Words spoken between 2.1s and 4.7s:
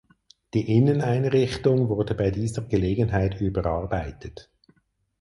bei dieser Gelegenheit überarbeitet.